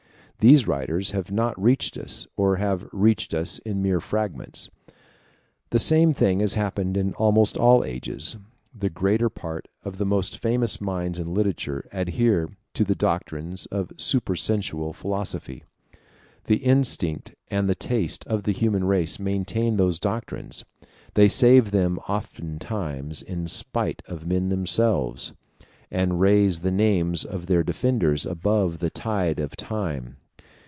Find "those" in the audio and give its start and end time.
19.77-19.99